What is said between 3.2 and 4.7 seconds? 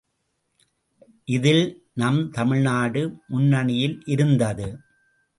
முன்னணியில் இருந்தது.